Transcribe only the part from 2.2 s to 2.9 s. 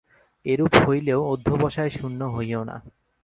হইও না।